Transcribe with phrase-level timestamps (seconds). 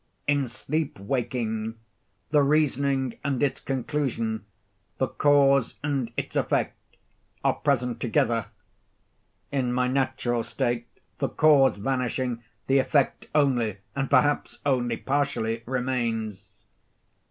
[0.25, 1.77] In sleep waking,
[2.31, 8.47] the reasoning and its conclusion—the cause and its effect—are present together.
[9.51, 10.87] In my natural state,
[11.19, 16.49] the cause vanishing, the effect only, and perhaps only partially, remains.